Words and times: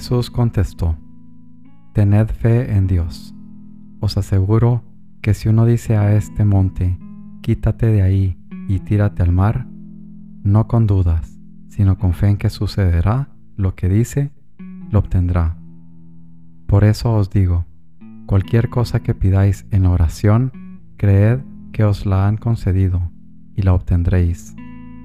Jesús 0.00 0.30
contestó, 0.30 0.96
Tened 1.92 2.28
fe 2.28 2.74
en 2.74 2.86
Dios. 2.86 3.34
Os 4.00 4.16
aseguro 4.16 4.82
que 5.20 5.34
si 5.34 5.50
uno 5.50 5.66
dice 5.66 5.98
a 5.98 6.16
este 6.16 6.46
monte, 6.46 6.98
quítate 7.42 7.84
de 7.84 8.00
ahí 8.00 8.38
y 8.66 8.78
tírate 8.78 9.22
al 9.22 9.30
mar, 9.30 9.66
no 10.42 10.66
con 10.68 10.86
dudas, 10.86 11.38
sino 11.68 11.98
con 11.98 12.14
fe 12.14 12.28
en 12.28 12.38
que 12.38 12.48
sucederá 12.48 13.28
lo 13.56 13.74
que 13.74 13.90
dice, 13.90 14.30
lo 14.90 15.00
obtendrá. 15.00 15.58
Por 16.66 16.84
eso 16.84 17.12
os 17.12 17.28
digo, 17.28 17.66
cualquier 18.24 18.70
cosa 18.70 19.00
que 19.00 19.14
pidáis 19.14 19.66
en 19.70 19.84
oración, 19.84 20.80
creed 20.96 21.40
que 21.72 21.84
os 21.84 22.06
la 22.06 22.26
han 22.26 22.38
concedido 22.38 23.10
y 23.54 23.60
la 23.60 23.74
obtendréis. 23.74 24.56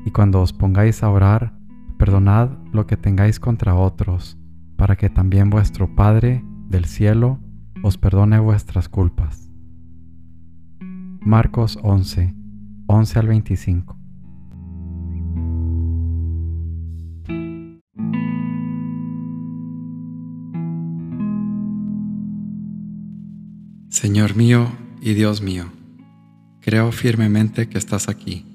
Y 0.05 0.11
cuando 0.11 0.41
os 0.41 0.53
pongáis 0.53 1.03
a 1.03 1.09
orar, 1.09 1.51
perdonad 1.97 2.51
lo 2.71 2.87
que 2.87 2.95
tengáis 2.95 3.41
contra 3.41 3.75
otros, 3.75 4.37
para 4.85 4.97
que 4.97 5.09
también 5.09 5.49
vuestro 5.49 5.95
Padre 5.95 6.45
del 6.69 6.85
cielo 6.85 7.39
os 7.81 7.97
perdone 7.97 8.37
vuestras 8.37 8.87
culpas. 8.87 9.49
Marcos 11.21 11.79
11, 11.81 12.35
11 12.85 13.19
al 13.19 13.27
25. 13.27 13.97
Señor 23.89 24.35
mío 24.35 24.67
y 25.01 25.15
Dios 25.15 25.41
mío, 25.41 25.65
creo 26.61 26.91
firmemente 26.91 27.69
que 27.69 27.79
estás 27.79 28.07
aquí, 28.07 28.45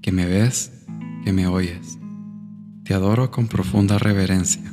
que 0.00 0.12
me 0.12 0.24
ves, 0.24 0.86
que 1.26 1.34
me 1.34 1.46
oyes. 1.46 1.98
Te 2.84 2.94
adoro 2.94 3.30
con 3.30 3.48
profunda 3.48 3.98
reverencia. 3.98 4.72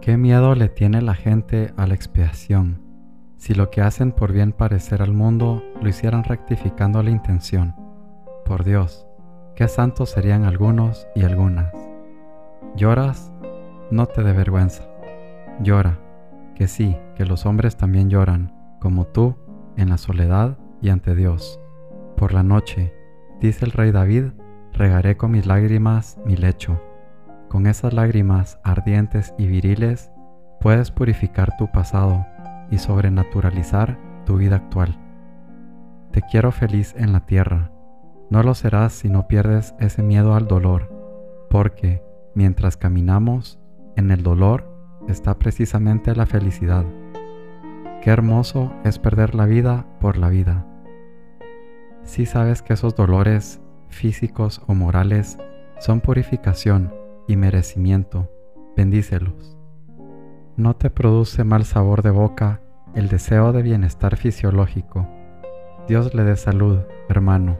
¿Qué 0.00 0.16
miedo 0.16 0.54
le 0.54 0.70
tiene 0.70 1.02
la 1.02 1.14
gente 1.14 1.74
a 1.76 1.86
la 1.86 1.92
expiación 1.92 2.80
si 3.36 3.52
lo 3.52 3.70
que 3.70 3.82
hacen 3.82 4.12
por 4.12 4.32
bien 4.32 4.52
parecer 4.52 5.02
al 5.02 5.12
mundo 5.12 5.62
lo 5.80 5.88
hicieran 5.90 6.24
rectificando 6.24 7.02
la 7.02 7.10
intención? 7.10 7.74
Por 8.46 8.64
Dios, 8.64 9.06
qué 9.54 9.68
santos 9.68 10.08
serían 10.08 10.44
algunos 10.44 11.06
y 11.14 11.24
algunas. 11.24 11.74
¿Lloras? 12.76 13.30
No 13.90 14.06
te 14.06 14.22
dé 14.22 14.32
vergüenza. 14.32 14.84
Llora, 15.62 15.98
que 16.54 16.66
sí, 16.66 16.96
que 17.14 17.26
los 17.26 17.44
hombres 17.44 17.76
también 17.76 18.08
lloran, 18.08 18.54
como 18.80 19.06
tú, 19.06 19.36
en 19.76 19.90
la 19.90 19.98
soledad 19.98 20.56
y 20.80 20.88
ante 20.88 21.14
Dios. 21.14 21.60
Por 22.16 22.32
la 22.32 22.42
noche, 22.42 22.94
dice 23.38 23.66
el 23.66 23.72
rey 23.72 23.92
David, 23.92 24.32
regaré 24.72 25.18
con 25.18 25.32
mis 25.32 25.44
lágrimas 25.44 26.16
mi 26.24 26.36
lecho 26.36 26.80
con 27.50 27.66
esas 27.66 27.92
lágrimas 27.92 28.60
ardientes 28.62 29.34
y 29.36 29.48
viriles 29.48 30.12
puedes 30.60 30.92
purificar 30.92 31.56
tu 31.56 31.66
pasado 31.66 32.24
y 32.70 32.78
sobrenaturalizar 32.78 33.98
tu 34.24 34.36
vida 34.36 34.54
actual. 34.54 34.96
Te 36.12 36.22
quiero 36.22 36.52
feliz 36.52 36.94
en 36.96 37.12
la 37.12 37.26
tierra. 37.26 37.72
No 38.30 38.44
lo 38.44 38.54
serás 38.54 38.92
si 38.92 39.08
no 39.08 39.26
pierdes 39.26 39.74
ese 39.80 40.00
miedo 40.04 40.36
al 40.36 40.46
dolor, 40.46 40.94
porque 41.50 42.04
mientras 42.36 42.76
caminamos, 42.76 43.58
en 43.96 44.12
el 44.12 44.22
dolor 44.22 44.72
está 45.08 45.36
precisamente 45.36 46.14
la 46.14 46.26
felicidad. 46.26 46.84
Qué 48.00 48.10
hermoso 48.10 48.72
es 48.84 49.00
perder 49.00 49.34
la 49.34 49.46
vida 49.46 49.86
por 49.98 50.18
la 50.18 50.28
vida. 50.28 50.66
Si 52.04 52.26
sabes 52.26 52.62
que 52.62 52.74
esos 52.74 52.94
dolores 52.94 53.60
físicos 53.88 54.62
o 54.68 54.74
morales 54.74 55.36
son 55.80 56.00
purificación 56.00 56.99
y 57.26 57.36
merecimiento, 57.36 58.30
bendícelos. 58.76 59.56
No 60.56 60.76
te 60.76 60.90
produce 60.90 61.44
mal 61.44 61.64
sabor 61.64 62.02
de 62.02 62.10
boca 62.10 62.60
el 62.94 63.08
deseo 63.08 63.52
de 63.52 63.62
bienestar 63.62 64.16
fisiológico. 64.16 65.08
Dios 65.88 66.14
le 66.14 66.24
dé 66.24 66.36
salud, 66.36 66.80
hermano, 67.08 67.58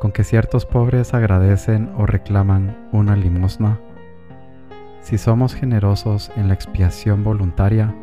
con 0.00 0.12
que 0.12 0.24
ciertos 0.24 0.66
pobres 0.66 1.14
agradecen 1.14 1.90
o 1.96 2.06
reclaman 2.06 2.88
una 2.92 3.16
limosna. 3.16 3.80
Si 5.00 5.18
somos 5.18 5.54
generosos 5.54 6.30
en 6.36 6.48
la 6.48 6.54
expiación 6.54 7.24
voluntaria, 7.24 7.94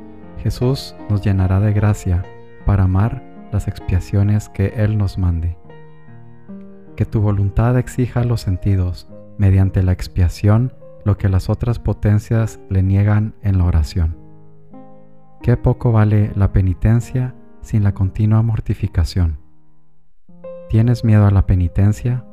Jesús 0.42 0.96
nos 1.10 1.22
llenará 1.22 1.60
de 1.60 1.74
gracia 1.74 2.24
para 2.66 2.84
amar 2.84 3.24
las 3.52 3.68
expiaciones 3.68 4.50
que 4.50 4.68
Él 4.78 4.98
nos 4.98 5.18
mande. 5.18 5.58
Que 6.96 7.06
tu 7.06 7.22
voluntad 7.22 7.78
exija 7.78 8.24
los 8.24 8.42
sentidos 8.42 9.08
mediante 9.40 9.82
la 9.82 9.94
expiación 9.94 10.74
lo 11.06 11.18
que 11.18 11.30
las 11.30 11.50
otras 11.50 11.80
potencias 11.80 12.60
le 12.70 12.84
niegan 12.84 13.34
en 13.42 13.58
la 13.58 13.64
oración. 13.64 14.18
Qué 15.42 15.58
poco 15.58 15.92
vale 15.92 16.32
la 16.36 16.52
penitencia 16.52 17.34
sin 17.62 17.84
la 17.84 17.94
continua 17.94 18.42
mortificación. 18.44 19.40
¿Tienes 20.70 21.04
miedo 21.04 21.26
a 21.26 21.32
la 21.32 21.48
penitencia? 21.48 22.26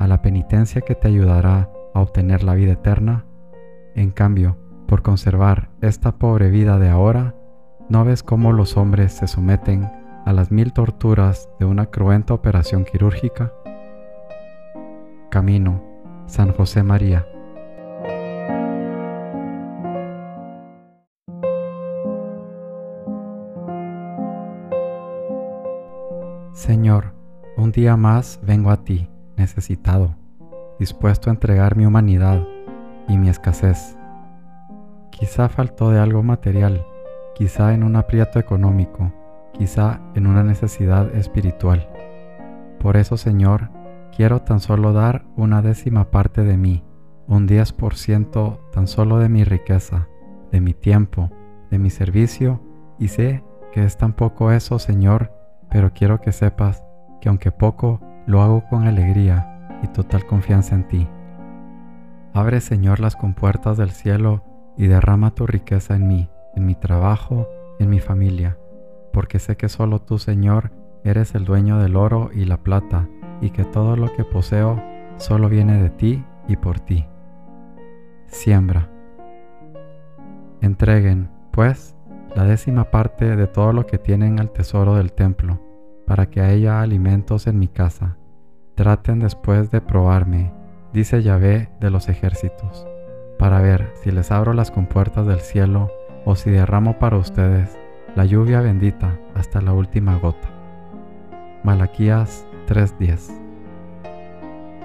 ¿A 0.00 0.08
la 0.08 0.22
penitencia 0.22 0.80
que 0.80 0.94
te 0.94 1.08
ayudará 1.08 1.70
a 1.94 2.00
obtener 2.00 2.42
la 2.42 2.54
vida 2.54 2.72
eterna? 2.72 3.26
En 3.94 4.10
cambio, 4.10 4.56
por 4.86 5.02
conservar 5.02 5.68
esta 5.82 6.18
pobre 6.18 6.48
vida 6.48 6.78
de 6.78 6.88
ahora, 6.88 7.34
¿no 7.90 8.04
ves 8.06 8.22
cómo 8.22 8.52
los 8.52 8.76
hombres 8.78 9.12
se 9.12 9.26
someten 9.26 9.90
a 10.24 10.32
las 10.32 10.50
mil 10.50 10.72
torturas 10.72 11.48
de 11.60 11.66
una 11.66 11.86
cruenta 11.86 12.32
operación 12.32 12.84
quirúrgica? 12.84 13.52
Camino 15.30 15.87
San 16.28 16.52
José 16.52 16.82
María. 16.82 17.26
Señor, 26.52 27.14
un 27.56 27.72
día 27.72 27.96
más 27.96 28.40
vengo 28.42 28.70
a 28.70 28.84
ti, 28.84 29.08
necesitado, 29.36 30.16
dispuesto 30.78 31.30
a 31.30 31.32
entregar 31.32 31.76
mi 31.76 31.86
humanidad 31.86 32.46
y 33.08 33.16
mi 33.16 33.30
escasez. 33.30 33.96
Quizá 35.10 35.48
faltó 35.48 35.90
de 35.90 35.98
algo 35.98 36.22
material, 36.22 36.84
quizá 37.34 37.72
en 37.72 37.82
un 37.82 37.96
aprieto 37.96 38.38
económico, 38.38 39.12
quizá 39.52 40.00
en 40.14 40.26
una 40.26 40.42
necesidad 40.44 41.14
espiritual. 41.16 41.88
Por 42.78 42.98
eso, 42.98 43.16
Señor, 43.16 43.70
quiero 44.18 44.42
tan 44.42 44.58
solo 44.58 44.92
dar 44.92 45.26
una 45.36 45.62
décima 45.62 46.10
parte 46.10 46.42
de 46.42 46.56
mí, 46.56 46.82
un 47.28 47.46
10% 47.46 48.58
tan 48.72 48.88
solo 48.88 49.18
de 49.18 49.28
mi 49.28 49.44
riqueza, 49.44 50.08
de 50.50 50.60
mi 50.60 50.74
tiempo, 50.74 51.30
de 51.70 51.78
mi 51.78 51.88
servicio, 51.88 52.60
y 52.98 53.06
sé 53.06 53.44
que 53.72 53.84
es 53.84 53.96
tan 53.96 54.14
poco 54.14 54.50
eso, 54.50 54.80
Señor, 54.80 55.30
pero 55.70 55.92
quiero 55.92 56.20
que 56.20 56.32
sepas 56.32 56.82
que 57.20 57.28
aunque 57.28 57.52
poco, 57.52 58.00
lo 58.26 58.42
hago 58.42 58.64
con 58.68 58.88
alegría 58.88 59.78
y 59.84 59.86
total 59.86 60.26
confianza 60.26 60.74
en 60.74 60.88
ti. 60.88 61.06
Abre, 62.34 62.60
Señor, 62.60 62.98
las 62.98 63.14
compuertas 63.14 63.76
del 63.76 63.92
cielo 63.92 64.42
y 64.76 64.88
derrama 64.88 65.30
tu 65.30 65.46
riqueza 65.46 65.94
en 65.94 66.08
mí, 66.08 66.28
en 66.56 66.66
mi 66.66 66.74
trabajo, 66.74 67.46
en 67.78 67.88
mi 67.88 68.00
familia, 68.00 68.58
porque 69.12 69.38
sé 69.38 69.56
que 69.56 69.68
solo 69.68 70.00
tú, 70.00 70.18
Señor, 70.18 70.72
eres 71.04 71.36
el 71.36 71.44
dueño 71.44 71.78
del 71.78 71.94
oro 71.94 72.30
y 72.34 72.46
la 72.46 72.56
plata, 72.56 73.08
y 73.40 73.50
que 73.50 73.64
todo 73.64 73.96
lo 73.96 74.12
que 74.12 74.24
poseo 74.24 74.82
solo 75.16 75.48
viene 75.48 75.82
de 75.82 75.90
ti 75.90 76.24
y 76.46 76.56
por 76.56 76.80
ti. 76.80 77.06
Siembra. 78.26 78.88
Entreguen, 80.60 81.30
pues, 81.50 81.96
la 82.34 82.44
décima 82.44 82.84
parte 82.84 83.36
de 83.36 83.46
todo 83.46 83.72
lo 83.72 83.86
que 83.86 83.98
tienen 83.98 84.38
al 84.40 84.50
tesoro 84.50 84.94
del 84.94 85.12
templo, 85.12 85.60
para 86.06 86.26
que 86.26 86.40
haya 86.40 86.80
alimentos 86.80 87.46
en 87.46 87.58
mi 87.58 87.68
casa. 87.68 88.16
Traten 88.74 89.18
después 89.18 89.70
de 89.70 89.80
probarme, 89.80 90.52
dice 90.92 91.22
Yahvé 91.22 91.70
de 91.80 91.90
los 91.90 92.08
ejércitos, 92.08 92.86
para 93.38 93.60
ver 93.60 93.92
si 94.02 94.10
les 94.10 94.30
abro 94.30 94.52
las 94.52 94.70
compuertas 94.70 95.26
del 95.26 95.40
cielo 95.40 95.90
o 96.24 96.36
si 96.36 96.50
derramo 96.50 96.98
para 96.98 97.16
ustedes 97.16 97.78
la 98.14 98.24
lluvia 98.24 98.60
bendita 98.60 99.18
hasta 99.34 99.60
la 99.60 99.72
última 99.72 100.16
gota. 100.16 100.48
Malaquías 101.62 102.47
3:10 102.68 103.32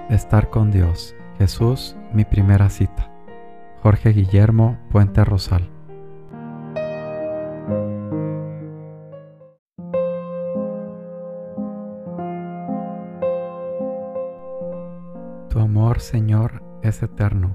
Estar 0.08 0.48
con 0.48 0.70
Dios, 0.70 1.14
Jesús, 1.36 1.94
mi 2.14 2.24
primera 2.24 2.70
cita. 2.70 3.10
Jorge 3.82 4.14
Guillermo 4.14 4.78
Puente 4.90 5.22
Rosal. 5.22 5.68
Tu 15.50 15.58
amor, 15.60 16.00
Señor, 16.00 16.62
es 16.82 17.02
eterno, 17.02 17.54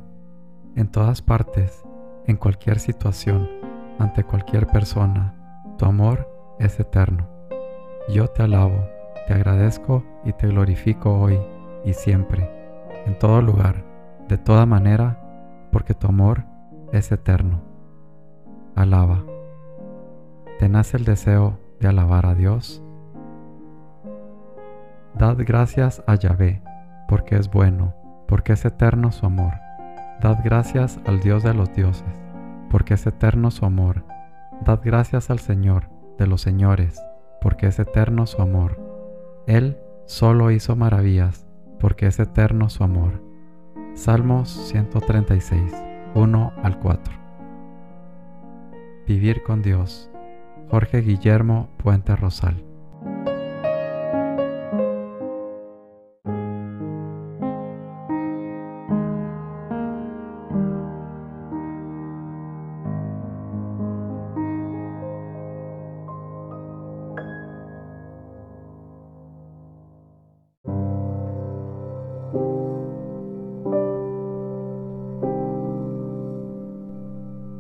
en 0.76 0.92
todas 0.92 1.24
partes, 1.24 1.84
en 2.28 2.38
cualquier 2.38 2.78
situación, 2.78 3.50
ante 3.98 4.24
cualquier 4.24 4.68
persona. 4.68 5.34
Tu 5.80 5.86
amor 5.86 6.56
es 6.60 6.80
eterno. 6.80 7.28
Yo 8.10 8.28
te 8.28 8.44
alabo, 8.44 8.99
te 9.30 9.36
agradezco 9.36 10.04
y 10.26 10.34
te 10.34 10.48
glorifico 10.48 11.20
hoy 11.20 11.40
y 11.86 11.94
siempre, 11.94 12.50
en 13.06 13.20
todo 13.20 13.44
lugar, 13.44 13.86
de 14.28 14.40
toda 14.40 14.66
manera, 14.66 15.22
porque 15.72 15.94
tu 15.94 16.08
amor 16.08 16.46
es 16.94 17.12
eterno. 17.12 17.62
Alaba. 18.76 19.24
¿Te 20.58 20.68
nace 20.68 20.98
el 20.98 21.06
deseo 21.06 21.60
de 21.80 21.90
alabar 21.90 22.26
a 22.26 22.34
Dios? 22.34 22.82
Dad 25.14 25.38
gracias 25.38 26.04
a 26.08 26.16
Yahvé, 26.16 26.64
porque 27.08 27.36
es 27.36 27.52
bueno, 27.52 27.94
porque 28.28 28.54
es 28.54 28.66
eterno 28.66 29.12
su 29.12 29.28
amor. 29.28 29.54
Dad 30.22 30.40
gracias 30.44 31.00
al 31.06 31.20
Dios 31.20 31.44
de 31.44 31.54
los 31.54 31.72
dioses, 31.76 32.20
porque 32.72 32.96
es 32.96 33.06
eterno 33.06 33.52
su 33.52 33.64
amor. 33.64 34.04
Dad 34.66 34.80
gracias 34.84 35.30
al 35.30 35.38
Señor 35.38 35.88
de 36.18 36.26
los 36.26 36.42
señores, 36.42 37.00
porque 37.42 37.68
es 37.68 37.78
eterno 37.78 38.26
su 38.26 38.42
amor. 38.42 38.89
Él 39.48 39.78
solo 40.06 40.52
hizo 40.52 40.76
maravillas, 40.76 41.48
porque 41.80 42.08
es 42.08 42.20
eterno 42.20 42.70
su 42.70 42.84
amor. 42.84 43.22
Salmos 43.94 44.50
136, 44.50 45.74
1 46.16 46.54
al 46.64 46.80
4. 46.80 47.14
Vivir 49.08 49.44
con 49.44 49.62
Dios. 49.62 50.10
Jorge 50.70 51.02
Guillermo 51.02 51.70
Puente 51.78 52.16
Rosal. 52.16 52.69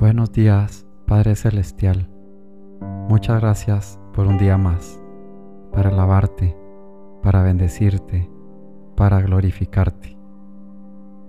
Buenos 0.10 0.32
días, 0.32 0.88
Padre 1.06 1.36
Celestial. 1.36 2.10
Muchas 3.08 3.40
gracias 3.40 4.00
por 4.12 4.26
un 4.26 4.40
día 4.40 4.58
más, 4.58 5.00
para 5.72 5.90
alabarte, 5.90 6.58
para 7.22 7.44
bendecirte, 7.44 8.28
para 8.96 9.22
glorificarte. 9.22 10.18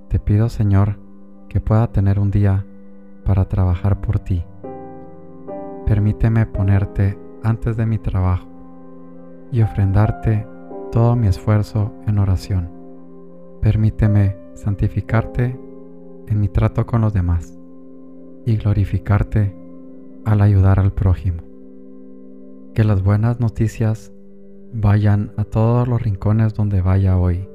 Te 0.09 0.19
pido, 0.19 0.49
Señor, 0.49 0.99
que 1.51 1.61
pueda 1.61 1.93
tener 1.93 2.19
un 2.19 2.31
día 2.31 2.65
para 3.27 3.45
trabajar 3.51 4.01
por 4.01 4.19
ti. 4.19 4.47
Permíteme 5.85 6.47
ponerte 6.47 7.19
antes 7.43 7.77
de 7.77 7.85
mi 7.85 7.99
trabajo 7.99 8.49
y 9.53 9.61
ofrendarte 9.61 10.47
todo 10.91 11.17
mi 11.17 11.27
esfuerzo 11.27 11.93
en 12.07 12.19
oración. 12.19 12.71
Permíteme 13.61 14.39
santificarte 14.55 15.61
en 16.29 16.41
mi 16.41 16.49
trato 16.49 16.87
con 16.87 17.03
los 17.03 17.13
demás 17.13 17.60
y 18.51 18.57
glorificarte 18.57 19.55
al 20.25 20.41
ayudar 20.41 20.81
al 20.81 20.93
prójimo. 20.93 21.41
Que 22.75 22.83
las 22.83 23.01
buenas 23.01 23.39
noticias 23.39 24.13
vayan 24.73 25.31
a 25.37 25.45
todos 25.45 25.87
los 25.87 26.03
rincones 26.03 26.55
donde 26.55 26.81
vaya 26.81 27.17
hoy, 27.17 27.49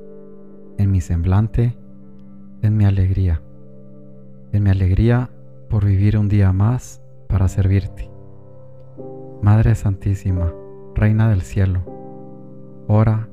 en 0.77 0.91
mi 0.91 1.01
semblante, 1.01 1.77
en 2.61 2.77
mi 2.77 2.85
alegría, 2.85 3.41
en 4.53 4.63
mi 4.63 4.69
alegría 4.69 5.31
por 5.69 5.83
vivir 5.83 6.17
un 6.17 6.29
día 6.29 6.53
más 6.53 7.01
para 7.27 7.49
servirte. 7.49 8.09
Madre 9.41 9.75
Santísima, 9.75 10.53
Reina 10.95 11.27
del 11.27 11.41
Cielo, 11.41 11.83
ora 12.87 13.27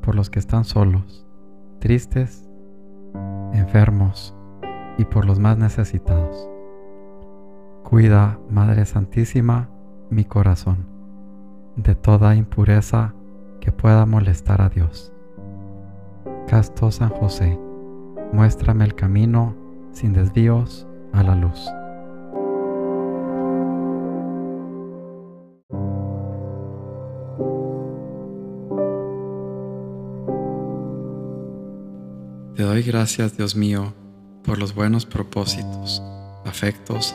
por 0.00 0.14
los 0.14 0.30
que 0.30 0.38
están 0.38 0.64
solos, 0.64 1.26
tristes, 1.80 2.48
enfermos 3.52 4.34
y 4.96 5.04
por 5.04 5.26
los 5.26 5.38
más 5.38 5.58
necesitados. 5.58 6.53
Cuida, 7.84 8.40
Madre 8.48 8.86
Santísima, 8.86 9.68
mi 10.08 10.24
corazón 10.24 10.86
de 11.76 11.94
toda 11.94 12.34
impureza 12.34 13.14
que 13.60 13.72
pueda 13.72 14.06
molestar 14.06 14.62
a 14.62 14.70
Dios. 14.70 15.12
Casto 16.48 16.90
San 16.90 17.10
José, 17.10 17.58
muéstrame 18.32 18.86
el 18.86 18.94
camino 18.94 19.54
sin 19.92 20.14
desvíos 20.14 20.88
a 21.12 21.22
la 21.22 21.34
luz. 21.34 21.70
Te 32.56 32.62
doy 32.62 32.82
gracias, 32.82 33.36
Dios 33.36 33.54
mío, 33.54 33.92
por 34.42 34.58
los 34.58 34.74
buenos 34.74 35.04
propósitos, 35.04 36.02
afectos 36.46 37.14